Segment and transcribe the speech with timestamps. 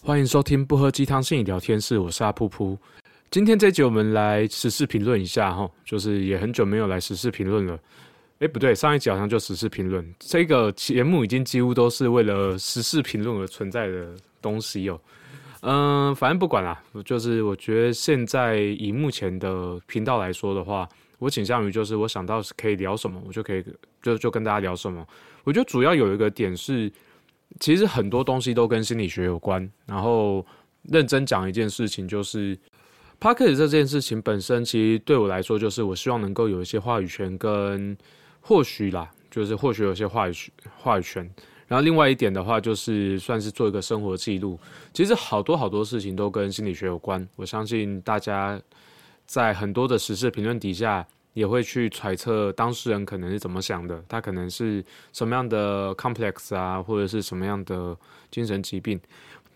[0.00, 2.78] 欢迎收听不喝鸡汤心理聊天室，我是阿噗噗。
[3.30, 7.78] 今天这集我们来时事评论一下哈，就是也很久没有来时事评论了。
[8.38, 15.00] 哎，不对，上一集好像就时事评论，这个节目已经几乎都是为了时事评论而存在的东西哦。
[15.62, 20.88] 嗯，反正不管啦，就是我觉得现在以目前的频道来说的话，
[21.18, 23.64] 我倾向于就是我想到可以聊什么，我就可以
[24.00, 25.04] 就就跟大家聊什么。
[25.42, 26.90] 我觉得主要有一个点是。
[27.60, 30.44] 其实很多东西都跟心理学有关，然后
[30.82, 32.58] 认真讲一件事情，就是
[33.18, 37.96] p a r k e t 这件事情本身，其实对我来说，就是我希望能够有一些话语权，跟
[38.40, 40.32] 或许啦，就是或许有些话语
[40.76, 41.28] 话语权。
[41.66, 44.58] 然后另外一点的话，就是算是做一个生活记录。
[44.94, 48.58] 其实好多好多事情都跟心理学有关，我相信大家
[49.26, 51.06] 在很多的时事评论底下。
[51.38, 57.96] 也会去揣测当事人可能是怎么想的，他可能是什么样的 complex 啊，或者是什么样的
[58.28, 58.98] 精神疾病。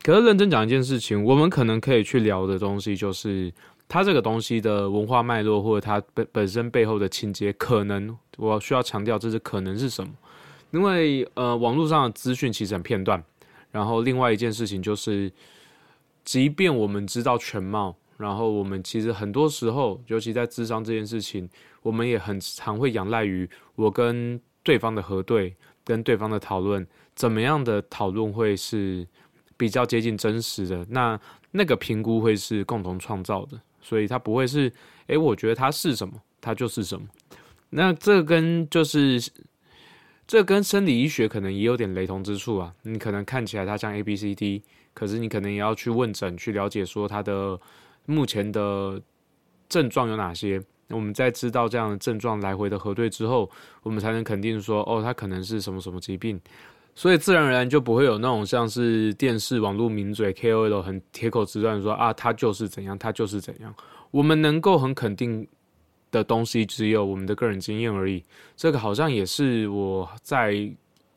[0.04, 3.52] 可是认真讲一件事情，我们可能可以去聊的东西，就是
[3.88, 10.12] 他这个东西的文化脉络，或者他本本身背后的情节，可能我需要强调，这是可能是什么？
[10.70, 13.20] 因为呃，网络上的资讯其实很片段。
[13.72, 15.32] 然后另外一件事情就是，
[16.24, 17.96] 即便我们知道全貌。
[18.18, 21.48] 然后我们其实很多时候，尤其在智商这件事情，
[21.82, 29.06] 我们也很常会仰赖于我跟对方的核对，跟对方的讨论，怎么样的讨论会是
[29.56, 30.86] 比较接近真实的？
[30.88, 34.72] 那那个评估会是共同创造的，所以它不会是，
[35.08, 37.06] 诶，我觉得它是什么，它就是什么。
[37.70, 39.20] 那这跟就是
[40.26, 42.74] 这跟生理医学可能也有点雷同之处啊。
[42.82, 44.62] 你可能看起来它像 A B C D，
[44.94, 47.60] 可是你可能也要去问诊，去了解说它的。
[48.04, 49.00] 目前的
[49.68, 50.60] 症状有哪些？
[50.92, 53.50] 我们在知道这样的症状来回的核对之后，
[53.82, 56.40] 我们才能肯定说，哦，他可能是什么什么疾病。
[56.94, 63.74] 所以自然而然就不会有那种像是电视、网络名嘴 KOL 很铁口直断说啊，他就是怎样，他就是怎样。
[64.10, 65.48] 我们能够很肯定
[66.10, 68.22] 的东西，只有我们的个人经验而已。
[68.58, 70.52] 这个好像也是我在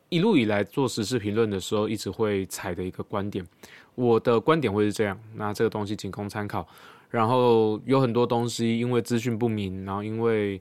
[0.08, 3.46] 一路以来做时事评论的时候，一直会踩的一个观点。
[3.96, 6.66] 我的观点会是这样，那这个东西仅供参考。
[7.16, 10.60] 然后有很多东西因为资讯不明，然后因为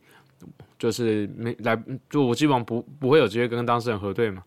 [0.79, 1.77] 就是没来，
[2.09, 4.41] 就我基本上不不会有机会跟当事人核对嘛。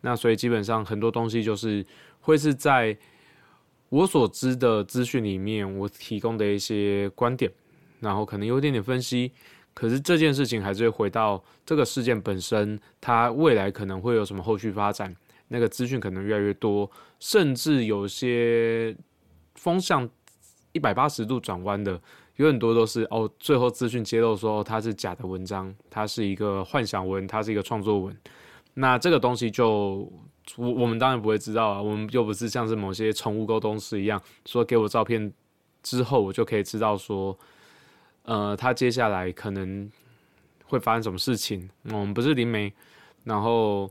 [0.00, 1.86] 那所以基本上很多东西就是
[2.18, 2.98] 会是在
[3.90, 7.48] 我所知的资讯里面，我提供的一些观点，
[8.00, 9.30] 然后可能有点点分析。
[9.72, 15.14] 可是这件事情还是会回到这个事件本身，它未来可能会有什么后续发展。
[15.46, 16.90] 那个资讯可能越来越多，
[17.20, 18.96] 甚至有些
[19.54, 20.10] 风向
[20.72, 22.00] 一百八十度转弯的，
[22.36, 28.16] 有很多都是哦，最后资讯揭露说它是假的文章，它是一个幻想文，它是一个创作文。
[28.74, 30.10] 那这个东西就
[30.56, 35.32] 我我们当然不会知道啊，我们又不是像是某些宠物沟通师一样，说给我照片
[35.82, 37.38] 之后，我就可以知道说，
[38.24, 39.90] 呃，他接下来可能
[40.64, 41.68] 会发生什么事情。
[41.84, 42.72] 我们不是灵媒，
[43.24, 43.90] 然后。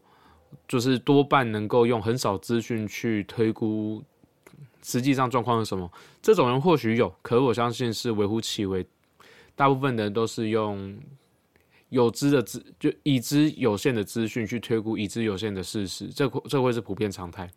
[0.68, 4.03] 就是多半能够用很少资讯去推估
[4.84, 8.86] 实际上状况是什么，这种人或许有，可我相信是微乎其微。
[9.56, 10.97] 大部分的人都是用
[11.90, 17.50] 有知的资，就已知有限的资讯去推估已知有限的事实，这这会是普遍常态。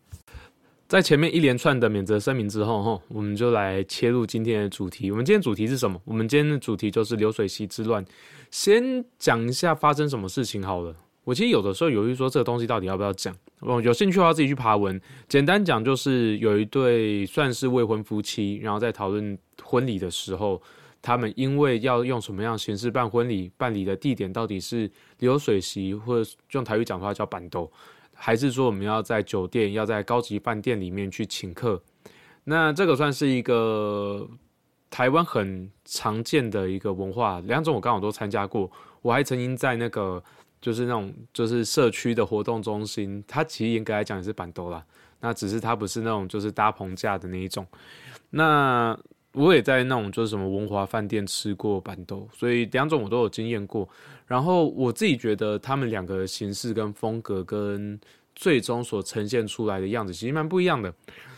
[0.87, 5.11] 在前面一连串的免责声明之后，哈，我们就来切入今天的主题。
[5.11, 5.99] 我们今天主题是什么？
[6.05, 8.05] 我们今天的主题就是流水席之乱。
[8.51, 10.95] 先讲一下发生什么事情好了。
[11.25, 13.35] 我其实有的时候犹豫说这个东西到底要不要讲。
[13.61, 15.01] 哦，有兴趣的话自己去爬文。
[15.27, 20.61] 简单讲就是有一对算是未婚夫妻，然后在讨论婚礼的时候，
[21.01, 27.71] 他们因为要用什么样形式办婚礼，办理的地点到底是流水席，或者用台语讲的话叫板斗，
[28.13, 31.83] 还是说我们要在酒店，要在高级饭店里面去请客？
[32.45, 34.29] 那这个算是一个
[34.91, 37.41] 台湾很常见的一个文化。
[37.47, 38.71] 两种我刚好都参加过，
[39.01, 40.23] 我还曾经在那个。
[40.65, 44.83] 就是那种，就是社区的活动中心，它其实严格来讲也是板凳啦。
[45.21, 47.67] 那只是它不是那种就是搭棚架的那一种。
[48.31, 48.99] 那
[49.33, 53.87] 我也在那种就是什么文华饭店吃过板凳，所以两种我都有经验过。
[54.27, 58.01] 然后我自己觉得他们两个形式跟风格跟
[58.35, 60.91] 最终所呈现出来的样子其实蛮不一样的。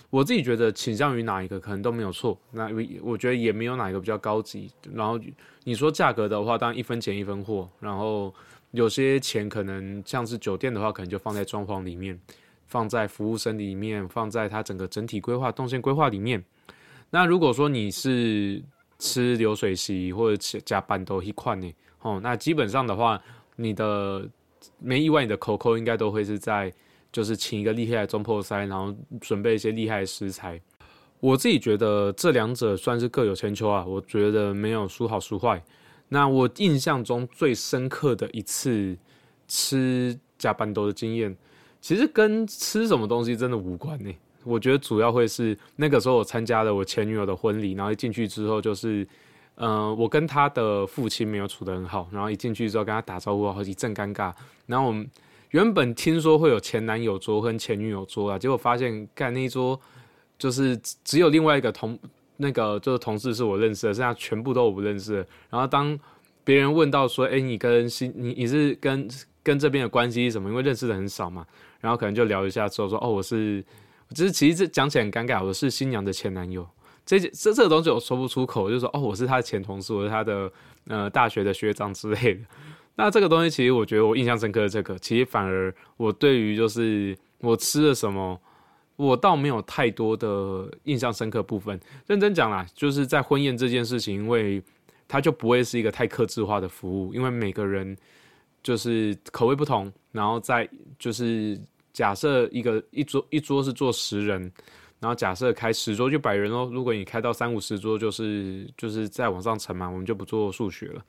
[0.09, 2.39] 我自己觉得倾向于哪一个可能都没有错。
[2.53, 2.71] 那
[3.03, 4.71] 我觉得也没有哪一个比较高级。
[4.95, 5.19] 然后
[5.65, 7.69] 你说价格的话，当然一分钱一分货。
[7.81, 8.33] 然后
[8.77, 12.21] 有些钱可能像是酒店的话，可能就放在装潢里面，
[12.67, 16.45] 放在服务生里面，放在它整个整体规划、动线规划里面。
[17.09, 18.63] 那如果说你是
[18.99, 23.19] 吃流水席或者加班都一块呢，哦，那基本上的话，
[23.57, 24.29] 你的
[24.79, 26.71] 没意外，你的口口应该都会是在
[27.11, 30.61] 就是请一个厉害的中破塞，然后准备一些厉害的食材。
[31.21, 35.63] 我自己觉得这两者算是各有千秋啊，我觉得没有孰好孰坏。
[36.09, 38.97] 那我印象中最深刻的一次
[39.49, 41.37] 吃加班多的经验，
[41.81, 44.13] 其实跟吃什么东西真的无关呢。
[44.45, 49.05] 我觉得主要会是那个时候我参加了我前女友的婚礼，然后一进去之后就是，
[49.57, 54.33] 呃，我跟他的父亲没有处得很好，然后一进去之后跟他打招呼，好一阵尴尬。
[54.67, 55.11] 然后我们
[55.51, 59.81] 原本听说会有前男友桌跟前女友桌啊，结果发现干那一桌
[60.39, 61.99] 就是只有另外一个同
[62.37, 65.17] 那个就是同事是我认识的，剩下全部都我不认识。
[65.51, 65.99] 然后当
[66.45, 69.09] 别人问到说，哎，你跟新你你是跟
[69.43, 70.49] 跟这边的关系是什么？
[70.49, 71.47] 因为认识的很少嘛，
[71.81, 73.65] 然后可能就聊一下之后说，哦，我是。
[74.15, 76.65] 只是其实这讲起来很尴尬，我是新娘的前男友，
[77.05, 80.49] 这这这个东西我说不出口，就说哦，我是他的前同事，我是他的
[80.87, 82.41] 呃大学的学长之类的。
[82.95, 88.41] 那这个东西其实我觉得我印象深刻的这个，其实反而我对于就是我吃了什么，
[88.97, 91.79] 我倒没有太多的印象深刻部分。
[92.07, 94.63] 认真讲啦，就是在婚宴这件事情，因为
[95.07, 97.97] 它就不会是一个太克制化的服务，因为每个人
[98.63, 101.59] 就是口味不同，然后再就是。
[101.97, 104.39] 假设一个一桌一桌是坐十人，
[105.01, 106.69] 然后假设开十桌就百人哦。
[106.71, 111.03] 如果你开到三五十桌，就是就是再往上乘嘛，我们就不做数学了。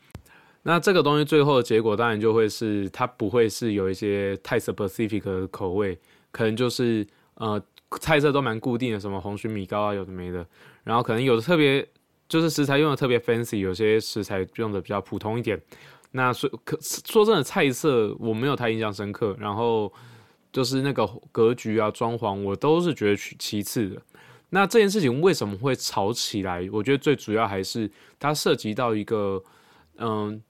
[0.63, 5.99] 那这个东西最后的结果当然就会是它不会是有一些太 specific 的口味，
[6.31, 7.61] 可能就是呃
[7.99, 10.45] 菜色都蛮固定的，什么红曲米糕啊有的没的。
[10.83, 11.87] 然后可能有的特别
[12.29, 15.61] 就是食材用的特别 fancy，有些食材用的比较普通一点。
[16.11, 19.91] 那说可说真的菜色我没有太印象深刻，然后。
[20.49, 24.01] 就是那个格局啊，装潢我都是觉得其次的。
[24.49, 26.67] 那这件事情为什么会吵起来？
[26.71, 29.43] 我觉得最主要还是它涉及到一个
[29.97, 30.41] 嗯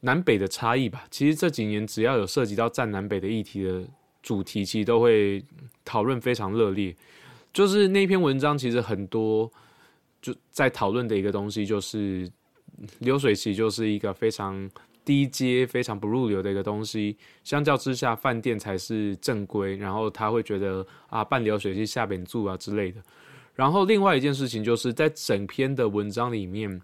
[0.00, 1.06] 南北的差异吧。
[1.10, 3.82] 其实这几年只要有涉及到占南北的议题的
[4.28, 5.42] 主题，其实都会
[5.84, 6.94] 讨论非常热烈。
[7.52, 9.50] 就是那篇文章其实很多
[10.20, 12.30] 就在讨论的一个东西，就是
[12.98, 14.70] 流水席就是一个非常。
[15.04, 19.74] 低阶非常不入流的一个东西，相较之下，饭店才是正规。
[19.74, 23.00] 然后他会觉得啊，半流水席下边住啊之类的。
[23.54, 26.78] 然后另外一件事情就是在整篇的文章里面，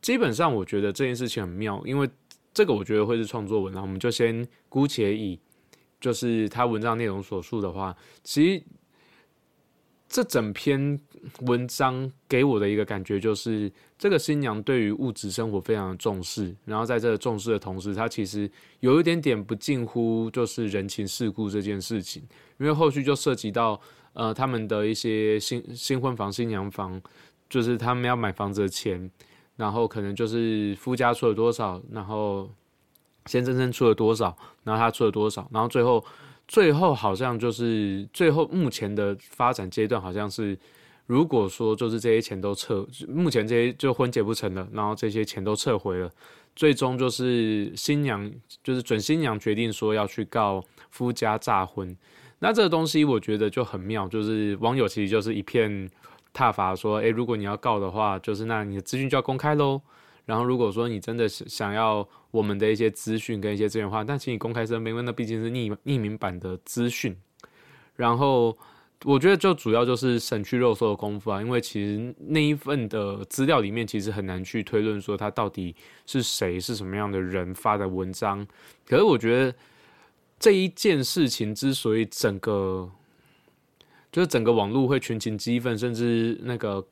[0.00, 2.08] 基本上我觉得这件事情很妙，因为
[2.54, 5.38] 这个我觉得会是创作文，然后我们就先姑且以
[6.02, 8.62] 就是他文章内容所述的话，其实。
[10.14, 11.00] 这整篇
[11.46, 18.50] 文章给我的一个感觉就是，这个新娘对于物质生活非常的重视，然后在这个重视的同时，她其实
[18.80, 22.22] 有一点点不近乎就是人情世故这件事情，
[22.58, 23.80] 因为后续就涉及到
[24.12, 27.00] 呃他们的一些新新婚房、新娘房，
[27.48, 29.10] 就是他们要买房子的钱，
[29.56, 32.50] 然后可能就是夫家出了多少，然后
[33.26, 36.04] 先真正出了多少，然后他出了多少，然后最后。
[36.48, 40.58] 最后好像就是最后目前的发展阶段，好像是
[41.06, 46.10] 如果说就是这些钱都撤，目前这些就婚结不成了，然后这些钱都撤回了，
[46.54, 48.30] 最终就是新娘
[48.62, 51.96] 就是准新娘决定说要去告夫家诈婚，
[52.40, 55.88] 那这个东西我觉得就很妙，就是网友其实就是一片
[56.34, 59.80] 挞伐说，诶，如果你要告的话，就是那你的资讯就要公开喽。
[60.24, 67.16] 然后，如果说你真的是想要我们的一些资讯跟一些资源化，但请你公开声明，因为那毕竟是匿匿名版的资讯。
[67.96, 68.56] 然后，
[69.04, 75.74] 我觉得就主要就是省去肉搜的功夫啊，因为其实那一份的资料里面，其实很难去推论说他到底
[76.06, 78.46] 是谁，是什么样的人发的文章。
[78.86, 79.54] 可是，我觉得
[80.38, 82.88] 这一件事情之所以整个
[84.12, 86.86] 就是整个网络会群情激愤，甚至那个。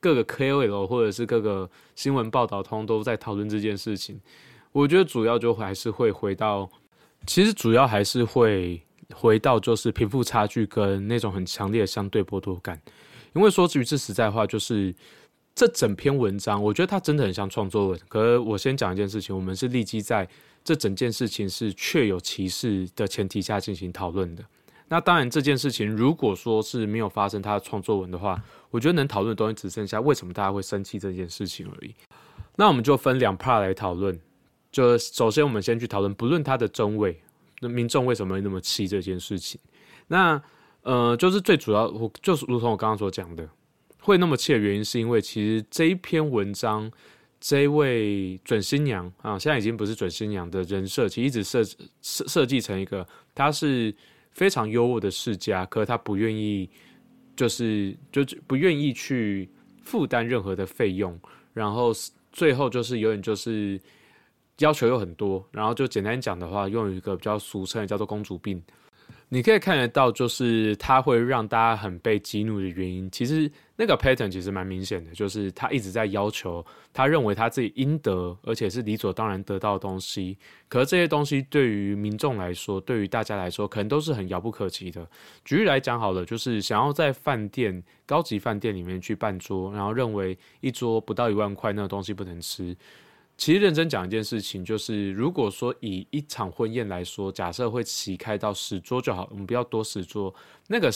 [0.00, 4.20] 各个 KOL 或者是各个新闻报道通都在讨论这件事情，
[4.72, 6.70] 我觉得主要就还是会回到，
[7.26, 8.82] 其实主要还是会
[9.14, 12.80] 回到就是贫富差距跟那种很强烈的相对剥夺感。
[13.34, 14.94] 因为说句句实在话，就是
[15.54, 18.00] 这整篇文章，我觉得它真的很像创作文。
[18.08, 20.28] 可是我先讲一件事情，我们是立即在
[20.64, 24.44] 这整件事情是确有其事的前提下进行讨论的。
[24.88, 28.40] 那当然，这件事情如果说是没有发生他的创作文的话，
[28.70, 31.92] 我觉得能讨论的东西只剩下为什么大家会生气这件事情而已。
[32.54, 34.16] 那我们就分两 part 来讨论。
[34.70, 37.20] 就首先，我们先去讨论，不论他的真伪，
[37.60, 39.60] 那民众为什么会那么气这件事情。
[40.06, 40.40] 那
[40.82, 43.48] 呃，就是最主要，我就是如同我刚刚所讲的，
[44.00, 46.88] 会那么气的原因，是因为其实这一篇文章，
[47.40, 53.92] 这位准新娘啊，现在已经不是准新娘的人设，其实一直设设设计成一个，她是。
[54.36, 56.68] 非常优渥的世家，可是他不愿意，
[57.34, 59.48] 就是就不愿意去
[59.82, 61.18] 负担任何的费用，
[61.54, 61.90] 然后
[62.32, 63.80] 最后就是有点就是
[64.58, 68.62] 要求又很多，然后就简单讲的话，用一个比较俗称叫做公主病。
[69.28, 73.10] 你可以看得到，就是它会让大家很被激怒的原因。
[73.10, 80.38] 其实那个 pattern 其实蛮明显的，就是他一直在要求，他认为他自己应得，而且是理所当然得到的东西。
[80.68, 85.04] 可是这些东西对于民众来说，对于大家来说，可能都是很遥不可及的。
[85.44, 92.76] 举例来讲好了，就是想要在饭店、高级饭店里面去办桌，然后认为一桌不到一万块那个东西不能吃。
[93.36, 100.34] 其实认真讲一件事情，就是如果说以一场婚宴来说，假设会起开到十桌就好，我们不要多十桌。
[100.68, 100.90] 那个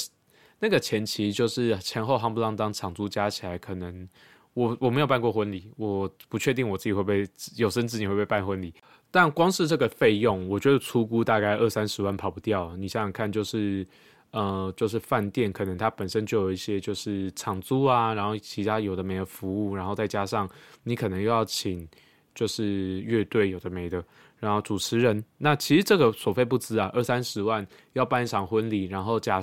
[0.58, 4.08] 那个前期就是前后夯不啷当场租加起来，可能
[4.54, 8.72] 我我没有办过婚礼，我不确定我自己会不会有生之年会不会办婚礼。
[9.10, 12.74] 但光是这个费用，我觉得出估大概二三十万跑不掉。
[12.78, 13.86] 你想想看，就是
[14.30, 20.48] 呃，就是饭店可能它本身就有一些就是场租啊，然后其他有的没的服务，然后再加上
[20.84, 21.86] 你可能又要请。
[22.34, 24.02] 就是乐队有的没的，
[24.38, 29.40] 然后主持人，那其实这个所费不赀啊，二三十万要办一场婚礼，然后假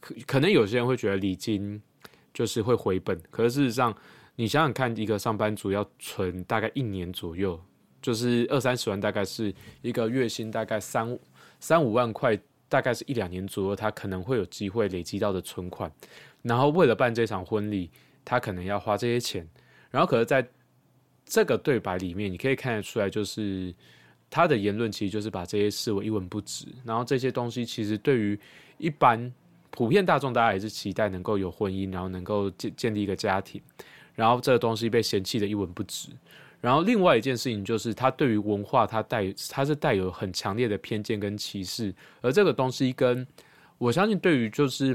[0.00, 1.80] 可可能有些人会觉得礼金
[2.32, 3.94] 就是会回本，可是事实上
[4.36, 7.60] 你想想看，一个上班族要存大概一年左右，
[8.00, 11.18] 就是二三十万，大概是一个月薪大概三
[11.60, 12.38] 三五万块，
[12.68, 15.92] 大概是一两年左右，他可能会有机会累积到的存款，
[16.40, 17.90] 然后为了办这场婚礼，
[18.24, 19.46] 他可能要花这些钱，
[19.90, 20.48] 然后可是，在
[21.32, 23.74] 这个对白里面，你可以看得出来，就是
[24.28, 26.66] 他的言论其实就是把这些视为一文不值。
[26.84, 28.38] 然后这些东西其实对于
[28.76, 29.32] 一般
[29.70, 33.58] 普遍大众，大家也是期待能够有婚姻，然后能够建建立一个家庭。
[34.14, 36.10] 然后这个东西被嫌弃的一文不值。
[36.60, 41.94] 然后另外一件事情就是，他对于文化，他带他是带有很强烈的偏见跟歧视。
[42.20, 43.26] 而这个东西跟
[43.78, 44.94] 我相信，对于就是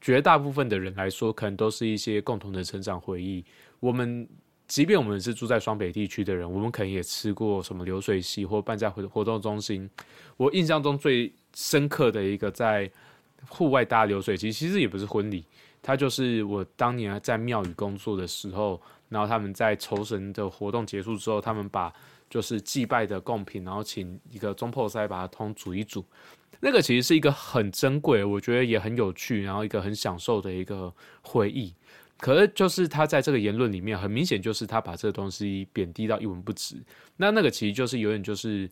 [0.00, 3.44] 绝大部分的人来说，可能都是一些共同的成长回忆。
[3.78, 4.26] 我们。
[4.66, 9.88] 即便我们是住在双北地区的人，我们可能也吃过什么流水席或办在活活动中心。
[10.36, 12.90] 我印象中最深刻的一个在
[13.48, 15.44] 户外搭流水席，其实也不是婚礼，
[15.80, 21.92] 它就是我当年在庙宇工作的时候，然后他们在酬神的活动结束之后，他们把
[22.28, 26.04] 就是祭拜的贡品，然后请一个中破塞把它通煮一煮。
[26.58, 30.92] 那个其实是一个很珍贵，我觉得也很有趣，然后一个很享受的一个
[31.22, 31.72] 回忆。
[32.18, 36.76] 可是，就是他在这个言论里面，很明显就是他把这个东西贬低到一文不值。
[37.16, 38.68] 那那个其实就是有点就是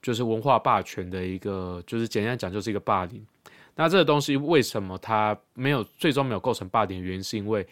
[0.00, 3.26] 就是文化霸权的一个，就是简单讲就是一个霸凌。
[3.74, 7.66] 那这个东西为什么他没有最终没有构成霸凌的原因，是因为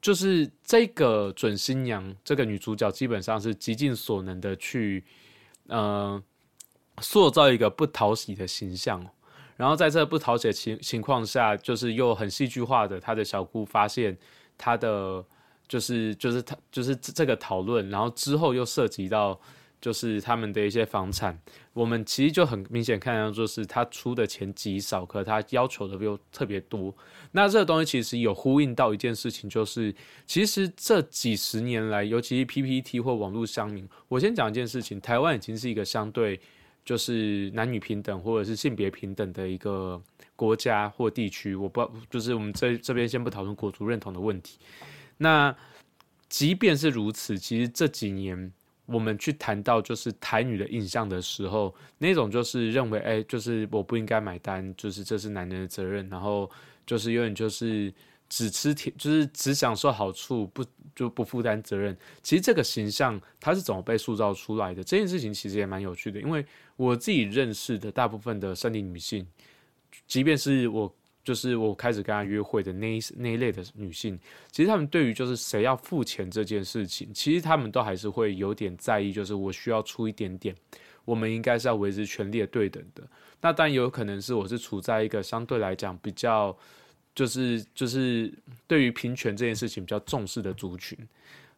[0.00, 5.04] 就是这个准新娘这个女主角基本上是极尽所能的去
[5.66, 6.22] 呃
[7.00, 9.04] 塑造一个不讨喜的形象。
[9.56, 14.16] 然后在这不讨喜的情情况下，就是又很戏剧化的，他的小姑发现
[14.58, 15.24] 他的
[15.66, 19.40] 就是就是他就是这个讨论，然后之后又涉及到
[19.80, 21.40] 就是他们的一些房产，
[21.72, 26.94] 我们其实就很明显看到，就是他出的钱极少，可他要求的又特别多。
[27.32, 29.94] 那这个东西其实有呼应到一件事情，就是
[30.26, 36.38] 其实这几十年来，尤其是 PPT 或网络乡民，我先讲一件事情，台湾已经是一个相对。
[36.86, 40.00] 就是男女平等或者是性别平等的一个
[40.34, 44.58] 国家或地区，我不就是我们这这边先不讨论国族认同的问题。
[45.18, 45.54] 那
[46.28, 48.52] 即便是如此，其实这几年
[48.86, 56.48] 我们去谈到就是台女的印象的时候，那种就是认为，哎，就是我不应该买单，就是这是男人的责任，然后
[56.86, 57.92] 就是有点就是。
[58.28, 60.64] 只吃甜，就是只享受好处，不
[60.96, 61.96] 就不负担责任。
[62.24, 64.82] 其实这个形象它是怎么被塑造出来的？
[64.82, 66.44] 这件事情其实也蛮有趣的，因为
[66.76, 69.26] 我自己认识的大部分的生理女性，
[70.06, 74.18] 即便是我就是我开始跟她约会的那一那一类的女性，
[74.50, 80.54] 其实她们对于就是谁要付钱这件事情，其实她们都还是会有点在意，就是我需要出一点点，
[81.04, 83.02] 我们应该是要维持权力对等的。
[83.40, 86.56] 那当然有可能是我是处在一个相对来讲比较。
[87.16, 88.30] 就是就是
[88.66, 90.98] 对于平权这件事情比较重视的族群，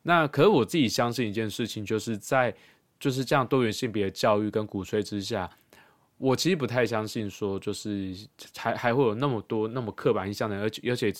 [0.02, 2.54] 那可是我自己相信一件事情，就是在
[2.98, 5.48] 就是这样多元性别教育跟鼓吹之下，
[6.18, 8.14] 我其实不太相信说就是
[8.56, 11.12] 还还会有那么多那么刻板印象的，而且而且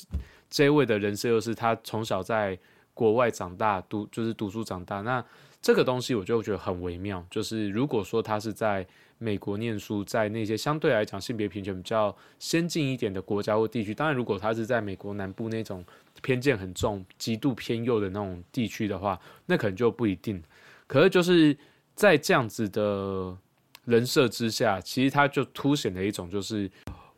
[0.50, 2.58] 这位的人设又是他从小在
[2.94, 5.24] 国外长大读就是读书长大，那
[5.60, 8.86] 这个东西我就觉得很微妙，就是如果说他是在。
[9.20, 15.84] 美国念书，在那些相对来讲性别平权比较先进一点的国家或地区，当然，如果他是在美国南部那种
[16.22, 20.40] 偏见很重、极度偏右的那种地区的话，那可能就不一定。
[20.88, 21.56] 可是就是
[21.94, 23.36] 在这样子的
[23.84, 26.68] 人设之下，其实他就凸显了一种，就是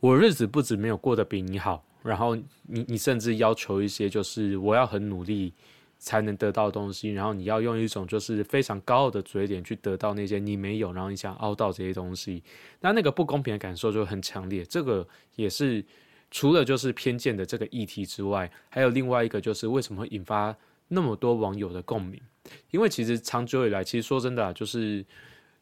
[0.01, 5.55] 我日子不止没有过得比你好，然后你你甚至要求一些，就是我要很努力，
[5.99, 12.43] 才能得到东西，然后你要用一种就是非常高傲的嘴脸去得到那些你没有，然后你想凹到这些东西，
[12.81, 14.65] 那那个不公平的感受就很强烈。
[14.65, 15.85] 这个也是
[16.31, 20.57] 除了就是偏见的这个议题之外，还有另外一个就是为什么会引发
[20.89, 22.21] 那么多网友的共鸣？
[22.71, 25.05] 因为其实长久以来，其实说真的，就是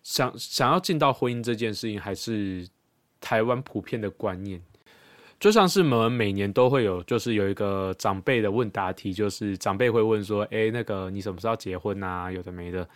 [0.02, 2.66] 想想要进到婚姻这件事情，还是
[3.20, 4.62] 台湾普遍的观念。
[5.40, 12.88] 就像是我们每年都会有，就是有一个长辈的问答题，就是长辈会问说：“哎，那个你什么时候结婚啊？”有的没的。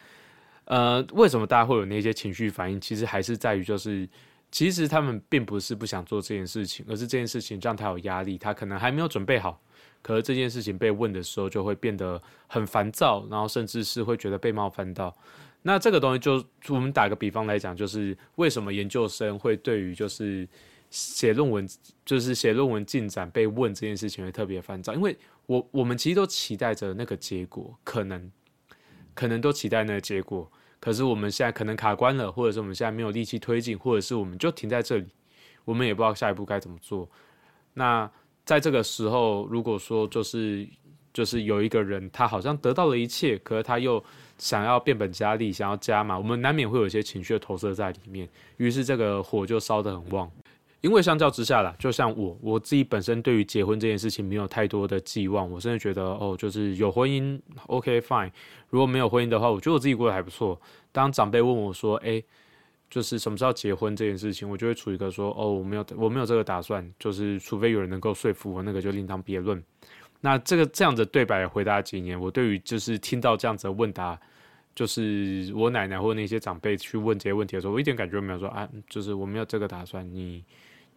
[0.65, 2.81] 呃，为什么大家会有那些情绪反应？
[2.81, 4.09] 其实还是在于，就是
[4.51, 9.61] 其实他们并不是不想做这件事情，而是这件事情让他有压力，他可能还没有准备好。
[10.03, 15.17] 可是这件事情被问的时候，就会变得很烦躁，然后甚至是会觉得被冒犯到。
[15.63, 20.47] 那这个东西，就我们打个比方来讲，就是为什么研究生会对于就是。
[20.93, 21.67] 写论文
[22.05, 25.17] 就是写论文进展被问这件事情会特别烦躁，因为
[25.47, 28.31] 我我们其实都期待着那个结果，可能
[29.15, 35.07] 可能都期待那个结果，可是我们现在可能卡关了，或者是我们现在没有力气推进，或者是我们就停在这里，
[35.65, 37.09] 我们也不知道下一步该怎么做。
[37.73, 38.11] 那
[38.45, 40.69] 在这个时候，如果说就是
[41.13, 44.03] 就是有一个人他好像得到了一切，可是他又
[44.39, 50.31] 想要变本加厉，想要加码，我们难免会有一些情绪的投射在里面，于是这个火就烧得很旺。
[50.81, 58.33] 因为相较之下啦，就像我我自己本身对于结婚这件事情没有太多的寄望，我真的觉得哦，就是有婚姻，OK fine。
[58.69, 60.61] 如果没有婚姻的话，我觉得我自己过得还不错。
[60.91, 62.21] 当长辈问我说，哎，
[62.93, 69.65] 就是什么时候结婚这件事情，我就会处于一个说，哦，我没有我没有这个打算，就是除非有人能够说服我，那个就另当别论。
[70.21, 74.21] 那这个这样的对白回答几年，我对于就是听到这样子的问答，
[74.75, 80.45] 就是我奶奶或那些长辈去问这些问题的时候，我一点感觉都没有说啊，就是我没有这个打算，你。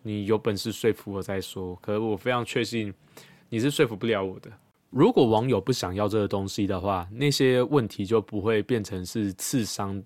[0.07, 2.93] 你有本事说服我再说，可是我非常确信
[3.49, 4.51] 你是说服不了我的。
[4.91, 9.99] 如果网友不想要这个东西的话，那些问题就不会变成是刺伤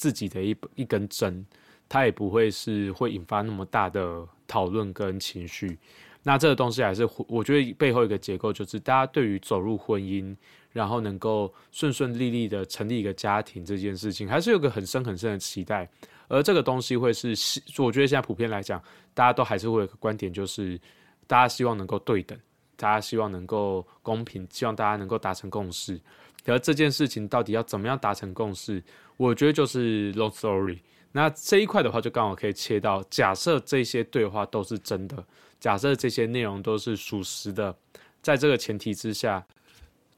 [0.00, 1.44] 自己的一一根针，
[1.86, 5.78] 它也不会是会引发那么大的讨论跟情绪。
[6.22, 10.34] 那这个东西还是我觉得背后一个结构就是大家对于走入婚姻，
[10.72, 15.86] 然后能够顺顺利利的成立一个家庭这件事情，还是有个很深很深的期待。
[16.28, 17.34] 而这个东西会是，
[17.76, 20.80] 我觉得现在普遍来讲，大家都还是会有个观点，就是
[21.26, 22.38] 大家希望能够对等，
[22.76, 26.00] 大家希望能够公平，希望大家能够达成共识。
[26.46, 28.82] 而这件事情到底要怎么样达成共识，
[29.20, 30.78] 我觉得就是 long story。
[31.12, 35.22] 那这一块的话，就刚好可以切到，假设这些对话都是真的，
[35.58, 37.76] 假设这些内容都是属实的，
[38.22, 39.46] 在这个前提之下，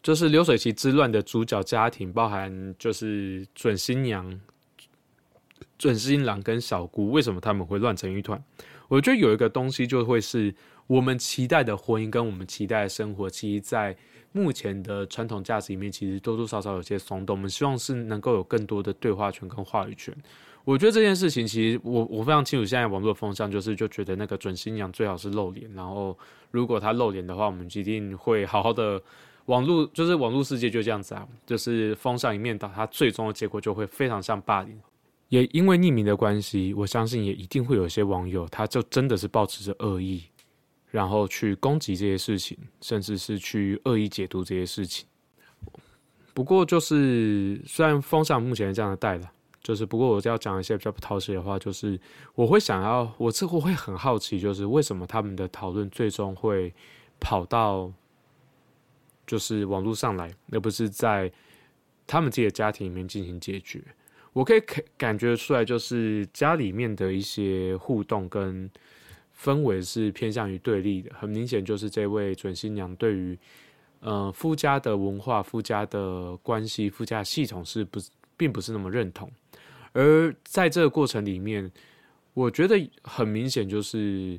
[0.05, 4.41] 就是流水席之乱的主角家庭，包含就是准新娘。
[5.77, 8.41] 准新郎跟小姑为什么他们会乱成一团？
[8.87, 10.55] 我觉得有一个东西就会是
[10.87, 13.97] 我们期待的婚姻跟我们期待的生活，其实，在
[14.33, 17.37] 目前的传统价值里面，其实多多少少有些松动。
[17.37, 20.15] 我们希望是能够有更多的对话权跟话语权。
[20.65, 26.17] 我觉得这件事情，其实我我非常清楚，现在网络风向就是就觉得那个准新娘最好是露脸，然后
[26.51, 29.03] 如果她露脸的话，我们一定会好好的。
[29.47, 34.81] 网络就是网络世界就这样子啊，就是风向一面倒，它最终的结果就会非常像霸凌。
[35.31, 40.23] 也因为匿名的关系，我相信也一定会有些网友，他就真的是抱持着恶意，
[40.93, 45.07] 然后去攻击这些事情，甚至是去恶意解读这些事情。
[46.35, 49.27] 不过，就是虽然风向目前是这样的带的，
[49.63, 51.99] 就是不过我要讲一些比较不讨喜的话，就是
[52.35, 56.73] 我会想要，我这我会很好奇，就是为什么他们的讨论最终会
[57.19, 57.91] 跑到
[59.27, 61.33] 就是网络上来，而不是在
[62.07, 63.83] 他们自己的家庭里面进行解决。
[64.35, 68.71] 我可以感感觉出来，就是家里面的一些互动跟
[69.43, 71.11] 氛围是偏向于对立的。
[71.19, 73.39] 很明显，就是这位准新娘对于
[74.01, 77.99] 呃夫家的文化、夫家的关系、夫家系统是不
[78.37, 79.31] 并不是那么认同。
[79.93, 81.71] 而在这个过程里面，
[82.35, 84.39] 我觉得很明显就是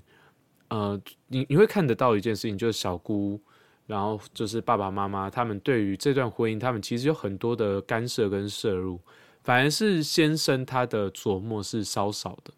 [0.70, 3.40] 呃，你你会看得到一件事情，就是小姑，
[3.86, 9.00] 然后就是爸爸妈妈他们对于这段婚姻，他们其实有很多的干涉跟摄入。
[9.44, 12.54] 反而是先生他的琢磨是稍少的，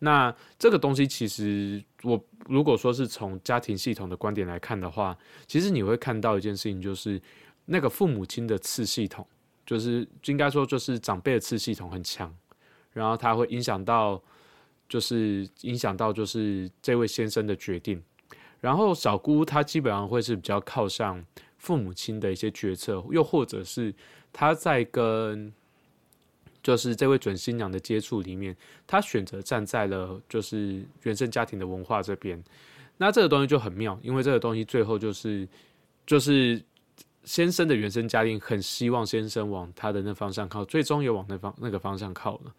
[0.00, 7.20] 那这个东西其实我如果说是从家庭系统的观点来看的话，其实你会看到一件事情，就是
[7.64, 9.26] 那个父母亲的次系统，
[9.66, 12.32] 就是应该说就是长辈的次系统很强，
[12.92, 14.22] 然后他会影响到，
[14.88, 18.00] 就是影响到就是这位先生的决定，
[18.60, 21.24] 然后小姑她基本上会是比较靠向
[21.56, 23.92] 父母亲的一些决策，又或者是
[24.32, 25.52] 她在跟。
[26.62, 32.42] 就是这位准新娘的接触里面，她选择站在了就是原生家庭的文化这边，
[32.96, 35.48] 那这个东西就很妙，因为这个东西最后就是
[36.06, 36.62] 就是
[37.24, 42.54] 先生的原生家庭很希望先生往他的那方向靠，最终也往那方那个方向靠了。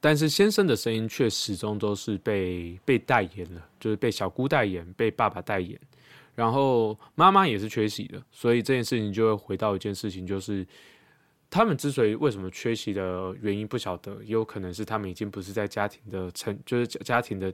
[0.00, 5.78] 但是先生的声音却始终都是被被代言了，就是被小姑代言，被爸爸代言。
[6.34, 10.66] 然后妈妈也是缺席的，所以这件事情就会回到一件事情，就是
[11.52, 17.52] 他们之所以为什么缺席的原因不晓得，也有可能是他们已经不是在家庭的成，就是家庭的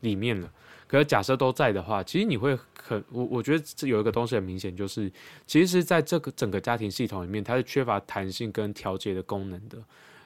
[0.00, 0.52] 里面了。
[0.88, 5.08] 可是假设都在的话，其实你会很我我觉得这有一个东西很明显，就是
[5.46, 9.78] 其实在这个整个家庭系统里面，它是缺乏弹性跟调节的功能的。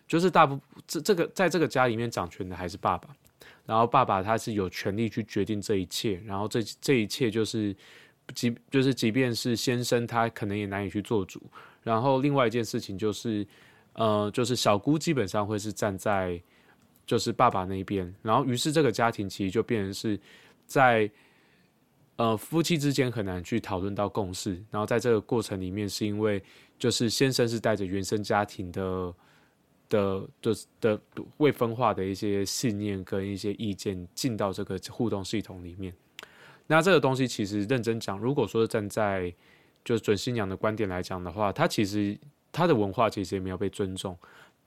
[0.08, 3.10] 就是大部这这个在这个家里面掌权的还是爸爸。
[3.66, 7.76] 然后爸爸他是有权利去决定这一切，然后这这一切就是
[8.34, 11.40] 即就是即便是先生他可能也难以去做主。
[11.82, 13.46] 然后另外一件事情就是，
[13.94, 16.40] 呃，就是小姑基本上会是站在
[17.06, 20.18] 就是爸爸那一边，然后于是这个家庭其实就变成是
[20.66, 21.10] 在
[22.16, 24.62] 呃夫妻之间很难去讨论到共识。
[24.70, 26.42] 然后在这个过程里面，是因为
[26.78, 29.14] 就是先生是带着原生家庭的。
[29.90, 31.00] 的的的
[31.38, 35.92] 未分化的一些信念跟一些意见进到这个互动系统里面，
[36.68, 39.34] 那这个东西其实认真讲，如果说站在
[39.84, 42.18] 就是准新娘的观点来讲的话，她其实
[42.52, 44.16] 她的文化其实也没有被尊重，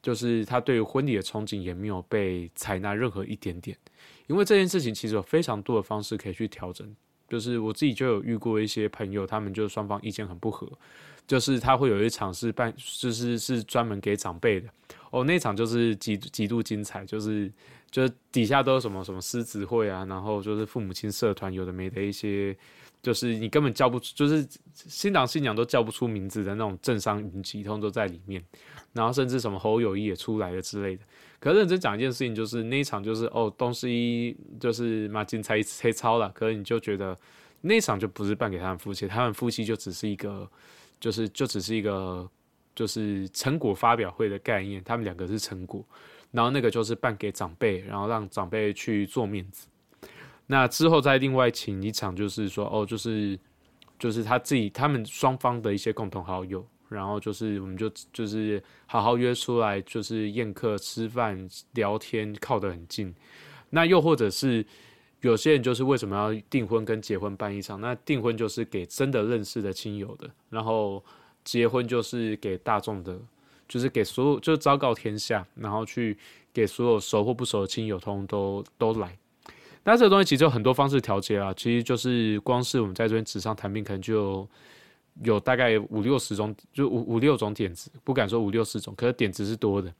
[0.02, 3.78] 就是她对于婚礼的憧憬也没有被采纳任何一点点，
[4.28, 6.96] 因为这件事情其实有非常多的方式可以去调整，
[7.30, 10.68] 就是我自己就有遇过一些朋友，他们就双方意见很不合。
[11.26, 14.68] 就是他会有一场是办，就是是专门给长辈的
[15.10, 17.50] 哦，那场就是极极度精彩，就是
[17.90, 22.54] 就是底下都有什么什么狮子会啊，然后就是父母亲社团有的没的一些，
[23.04, 28.44] 就是你根本叫不出，就是新郎新娘都叫不出名字的那种政商云集，通都在里面，
[28.94, 31.04] 然后甚至什么侯友谊也出来了之类的。
[31.40, 37.16] 可认真讲一件事情，就是那一场就是哦东西就是马金才黑超了，可是你就觉得
[37.62, 40.50] 那一场就不是办给他们夫妻，他们夫妻就只是一个。
[41.00, 42.26] 就是就只是一个
[42.74, 45.86] 就是成果发表会的概念，他们两个是成果，
[46.32, 49.68] 然后那个就是办给长辈，然后让长辈去做面子。
[50.48, 53.40] 那之后再另外请一场，就是说哦，就是
[53.98, 63.14] 就是他自己他们双方的一些共同好友，然后就是我们就就是好好约出来，就是宴客吃饭聊天，靠得很近。
[63.70, 64.66] 那又或者是。
[65.24, 67.80] 有些人就是为什么要订婚跟结婚办一场？
[67.80, 71.02] 那订婚就是给真的认识的亲友的，然后
[71.46, 73.18] 结婚就是给大众的，
[73.66, 76.18] 就是给所有，就昭告天下，然后去
[76.52, 79.18] 给所有熟或不熟的亲友通都都来。
[79.84, 84.48] 那这个东西其实有很多方式调节啊，其实就是光是我们在这边纸上谈兵，可能就
[85.24, 89.94] 有大概五六十种，就五五六种点子，不敢说五六十种，可是点子是多的。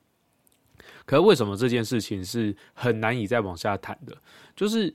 [1.06, 4.18] 可是为什么这件事情是很难以再往下谈的？
[4.56, 4.94] 就是。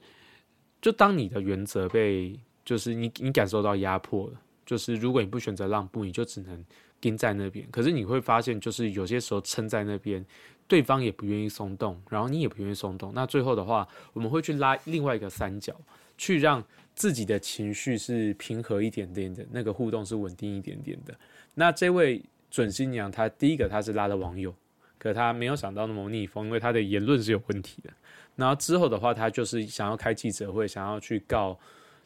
[0.81, 6.64] 就当你的原则被，就是你你感受到压迫了，就是如果你不选择让步，你就只能
[7.01, 7.66] 盯在那边。
[7.72, 10.24] 可是你会发现，就是有些时候撑在那边，
[10.68, 13.11] 对方也不愿意松动，然后你也不愿意松动。
[13.14, 15.74] 那最后的话，我们会去拉另外一个三角，
[16.18, 16.62] 去让
[16.94, 21.14] 自己的情绪是平和一点点的，那个互动是稳定一点点的。
[21.54, 24.54] 那这位准新娘，她第一个她是拉了网友，
[24.98, 27.90] 可她没有想到那么逆风，因为她的言论是有问题的。
[28.37, 31.59] 然后之后的话，她就是想要开记者会，想要去告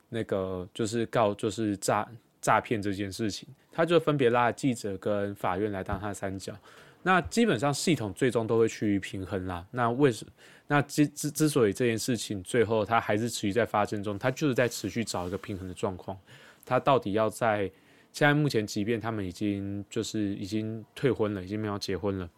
[0.08, 2.08] 那个，就是告就是诈
[2.40, 6.54] 诈骗这件事情，她就分别拉记者跟法院来当她的三角。
[7.02, 9.66] 那基本上系统最终都会趋于平衡啦。
[9.70, 10.26] 那为什
[10.66, 16.18] 那之之之所以这件事情最后它还是持续在发生中，它就是在持续找一个平衡的状况。
[16.64, 17.70] 它到底要在
[18.12, 22.28] 现在目前，即便他们已经就是已经退婚了，已经没有结婚了，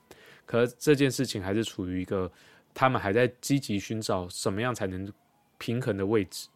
[0.47, 2.31] 可这件事情还是处于一个。
[2.77, 5.09] 他们还在积极寻找什么样才能
[5.59, 6.49] 平衡的位置，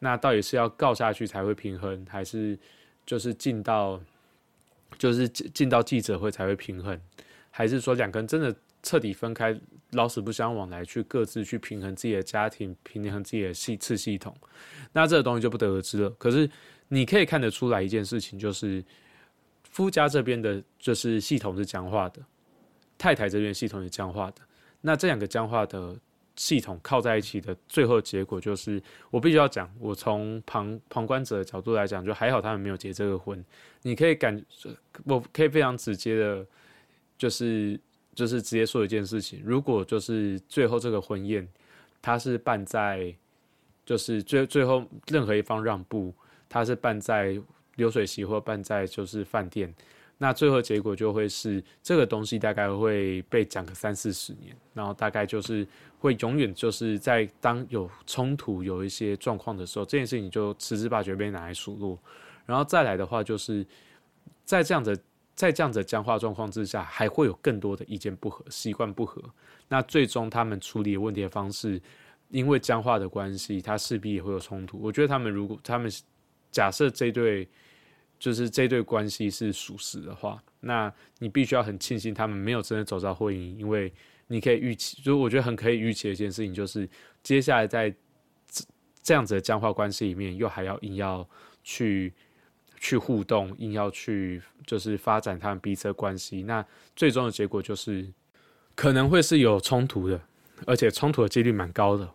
[0.00, 2.58] 那到底是要告下去才会平衡，还是
[3.06, 3.98] 就是进到
[4.98, 7.00] 就是进进到记者会才会平衡，
[7.52, 9.56] 还是说两个人真的彻底分开，
[9.90, 14.34] 老死不相往来，去各自去平衡自己的家庭，平衡自己的系次系统，
[14.92, 16.10] 那这个东西就不得而知了。
[16.18, 16.50] 可是
[16.88, 18.84] 你可以看得出来一件事情，就是
[19.70, 22.20] 夫家这边的就是系统是僵化的，
[22.98, 24.42] 太太这边系统也僵化的。
[24.80, 25.96] 那这两个僵化的
[26.34, 33.44] 系统靠在一起的最后结果就是，我必须要讲，我从旁旁观者的角度来讲，就还好他们没有结这个婚。
[33.82, 34.44] 你可以感，
[35.04, 36.46] 我可以非常直接的，
[37.18, 37.78] 就是
[38.14, 41.46] 就是直接说一件事情，如果就是最后这个婚宴，
[42.00, 43.14] 它是办在，
[43.84, 46.14] 就是最最后任何一方让步，
[46.48, 47.40] 它是办在
[47.76, 49.72] 流水席或办在就是饭店。
[50.18, 55.66] 那最后结果就会是这个东西大概会被讲个三四十年，然后大概就是
[55.98, 61.98] 会永远就是在当有冲突有一些状况的时候，这件事情就十之八九被拿来数落。
[62.46, 63.66] 然后再来的话就是
[64.44, 64.96] 在这样的
[65.34, 69.22] 在这样的僵化状况之下，还会有更多的意见不合、习惯不合。
[69.68, 71.80] 那最终他们处理问题的方式，
[72.28, 74.78] 因为僵化的关系，他势必也会有冲突。
[74.78, 75.90] 我觉得他们如果他们
[76.50, 77.48] 假设这对
[78.18, 83.92] 就是这对关系是属实的话，那你必须要很庆幸他们没有真的走到婚姻，因为
[84.26, 86.88] 你可以预期，就是我觉得很可以预期的一件事情，就是
[87.22, 87.90] 接下来在
[88.48, 88.64] 这
[89.02, 91.26] 这样子的僵化关系里面，又还要硬要
[91.64, 92.12] 去。
[92.82, 96.66] 去互动，硬要去就是发展他们彼此的关系，那
[96.96, 98.04] 最终的结果就是
[98.74, 100.20] 可能会是有冲突的，
[100.66, 102.08] 而且冲突的几率蛮高的。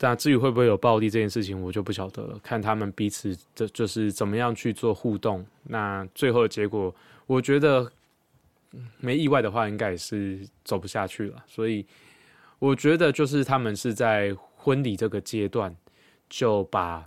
[0.00, 5.44] 那至于会不会有暴力这件事情，我就不晓得了，看他们彼此的就是怎么样去做互动。
[5.64, 6.92] 那最后的结果，
[7.26, 7.92] 我觉得
[9.00, 11.44] 没意外的话，应该也是走不下去了。
[11.46, 11.84] 所以
[12.58, 15.76] 我觉得就是他们是在婚礼这个阶段
[16.30, 17.06] 就把。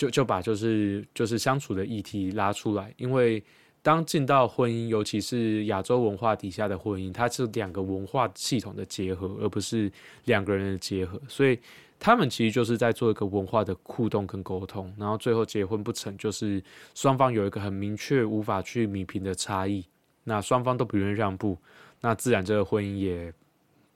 [0.00, 3.42] 就就把就是就是相处的议题拉出来，因为
[3.82, 9.92] 当进到婚姻，尤其是亚洲文化底下的婚姻，它是两个文化系统的结合，而不是
[10.24, 11.58] 两个人的结合，所以
[11.98, 19.84] 他们其实就是在做一个文化的互动跟沟通，然后最后结婚不成，就是双方有一个很明确无法去弥平的差异，
[20.24, 21.58] 那双方都不愿意让步，
[22.00, 23.30] 那自然这个婚姻也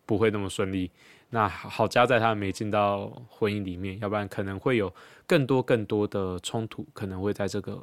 [0.04, 0.90] 不会那么顺利。
[1.30, 4.92] 那好，加在他没进到婚姻里面，要不然可能会有
[5.26, 7.82] 更多更多的冲突，可能会在这个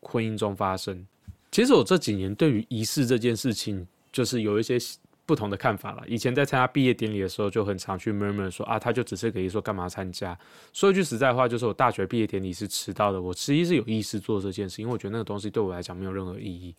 [0.00, 1.04] 婚姻中发生。
[1.50, 4.78] 其实我这几年对于仪式这件事情，就是有一些
[5.24, 6.04] 不同的看法了。
[6.06, 10.38] 以前在参加毕业典礼的时候，就很常去 murmur 说啊，他就只是可以说干嘛参加。
[10.72, 16.72] 说一句实在话，就是我大学毕业典礼是迟到的，我其实是有意识做这件事，因为我觉得那个东西对我来讲没有任何意义。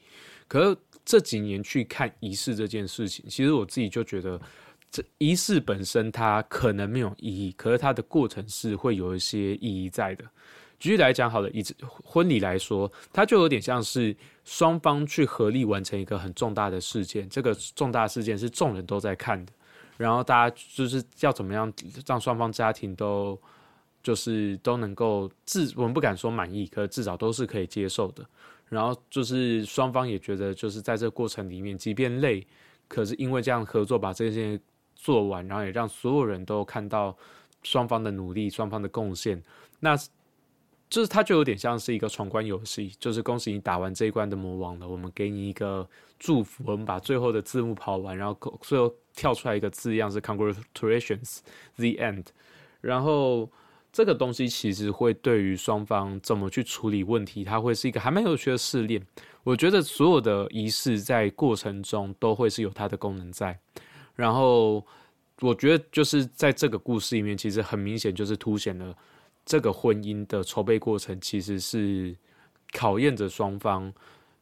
[0.48, 4.40] 可是这几年去看仪式这件事情，其实我自己就觉得。
[4.90, 10.24] 这仪式本身它可能没有意义，可是它的过程是会有一些意义在的。
[10.80, 11.64] 举例来讲，好了，以
[12.04, 19.52] 婚礼来说，它就有点像是双方去合力完成一个很重大的事件，这个重大事件是众人都在看的，
[19.98, 21.74] 然后大家就是要怎么样
[22.06, 23.40] 让双方家庭都
[24.04, 28.24] 就是都能够至我们不敢说满意，可至少都是可以接受的。
[28.70, 32.46] 然后就是双方也觉得就是在这个过程里面，即便累，
[32.88, 34.60] 可是因为这样合作把这些。
[34.98, 37.16] 做完，然后也让所有人都看到
[37.64, 39.42] 双方的努力、双方的贡献。
[39.80, 39.96] 那
[40.90, 51.40] 就是它就有点像是一个闯关游戏，就是恭喜你打完这一关的魔王了，我们给你一个祝福，我们把最后的字幕跑完，然后最后跳出来一个字样是 Congratulations
[51.76, 52.26] the end。
[52.80, 53.50] 然后
[53.92, 59.06] 这个东西其实会对于双方怎么去处理问题，它会是一个还蛮有趣的试炼。
[59.44, 63.60] 我觉得所有的仪式在过程中都会是有它的功能在。
[64.18, 64.84] 然后，
[65.42, 68.98] 我觉得就是在这个故事里面，其实很明显就是凸显了
[69.46, 72.16] 这个婚姻的筹备过程，其实是
[72.74, 73.94] 考验着双方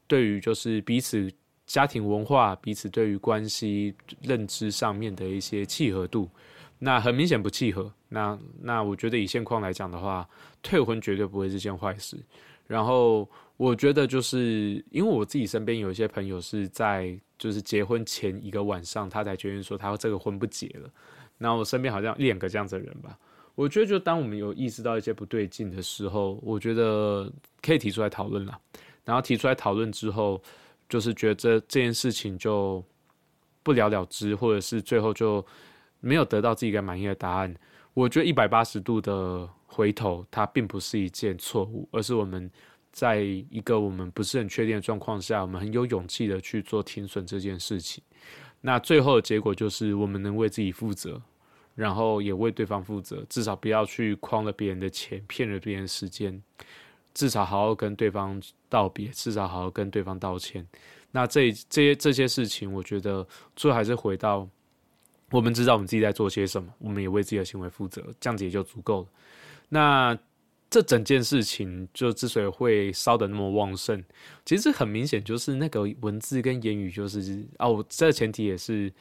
[0.08, 1.30] 对于就是彼此
[1.66, 6.30] 家庭文化、彼此对于关系认知上面的一些契合度。
[6.80, 7.92] 那很明显不契合。
[8.08, 10.26] 那那我觉得以现况来讲的话，
[10.64, 12.18] 退婚绝对不会是件坏事。
[12.66, 17.20] 然后我觉得就是因为我自己身边有一些朋友是在。
[17.38, 20.90] 就是结婚前一个晚上，他才决定说他这个婚不结了。
[21.38, 23.18] 那我身边好像一两个这样子的人吧。
[23.56, 28.60] 我觉得，就当我们有意识到一些不对劲的时候，我觉得可以提出来讨论了。
[29.04, 30.42] 然后提出来讨论之后，
[30.90, 32.84] 就是觉得这件事情就
[33.64, 35.46] 不了了之，或者是最后就
[36.00, 37.56] 没有得到自己一个满意的答案。
[37.94, 42.50] 我觉得一百八十度的回头，它并不是一件错误，而是我们。
[42.96, 48.02] 在一个我们不是很确定的状况下，我们很有勇气的去做停损这件事情。
[48.62, 51.22] 那最后的结果就是我们能为自己负责，
[51.76, 56.42] 然后也为对方负责，至少不要去诓了别人的钱，骗了别人时间，
[57.14, 60.66] 至少好好跟对方道别，至少好好跟对方道歉。
[61.12, 63.28] 那这这些这些事情，我觉得
[63.58, 64.48] 最后还是回到
[65.32, 69.08] 我们知道我们自己在做些什么，我们也为自己的行为负责，这样子也就足够了。
[69.68, 70.18] 那。
[70.76, 74.04] 这整件事情就之所以会烧得那么旺盛，
[74.44, 78.92] 其实很明显就是那个文字跟言语就是哦，这前提也是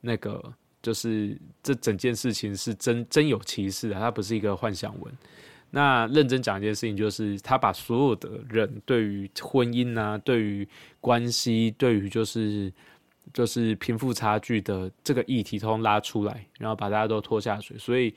[0.00, 0.42] 那个
[0.80, 5.12] 就是这整件事情是真真有其事的，它不是一个幻想文。
[5.70, 10.66] 那认真讲一件事情，就是他把所有的人对于婚姻啊、对于
[10.98, 12.72] 关系、对于就是
[13.34, 18.14] 就是贫富差距的这个议题通拉出来，然后把大家都拖下水，所以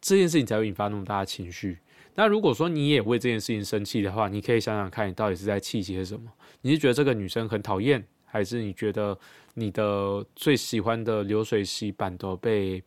[0.00, 1.78] 这件事情才会引发那么大的情绪。
[2.18, 6.28] 那如果说你也为这件事情生气的话，你可以想想看你到底是在气些什么？
[6.62, 9.16] 你是觉得这个女生很讨厌，还是你觉得
[9.54, 12.82] 你的最喜欢的流水席版都被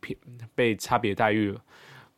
[0.54, 1.64] 被差别待遇了？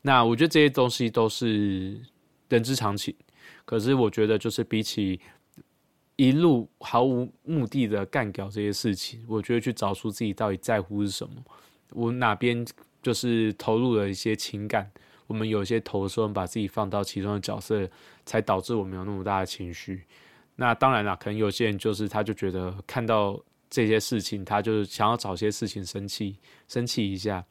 [0.02, 2.02] 那我觉得这些东西都是
[2.50, 3.16] 人之常情。
[3.64, 5.22] 可是我觉得，就是比起
[6.16, 11.36] 一路毫无目的的干掉这些事情，我觉得去找出自己到底在乎是什么，
[11.92, 12.66] 我哪边
[13.04, 14.92] 就是投入了一些情感，
[15.28, 17.90] 我们有些投射，把自己放到其中的角色，
[18.26, 20.04] 才导致我们有那么大的情绪。
[20.56, 27.44] 那当然了，可能有些人就是他就觉得看到这些事情，他就是想要找些事情生气，生气一下，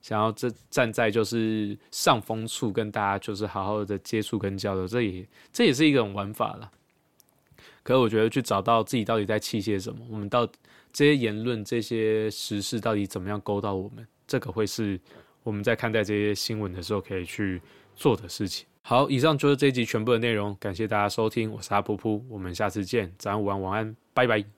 [0.00, 6.70] 想要这站在就是上风处跟大家就是好好的接触跟交流，这也这也是一种玩法了。
[7.82, 10.46] 可是我觉得去找到自己到底在气些什么，我们到
[10.92, 14.98] 这些言论、这些时事到底怎么样勾到我们，这个会是
[15.44, 17.62] 我们在看待这些新闻的时候可以去
[17.94, 18.66] 做的事情。
[18.82, 24.53] 好，以上就是这一集全部的内容，感谢大家收听，我是阿噗噗，我们下次见，早安、午安、晚安，拜拜。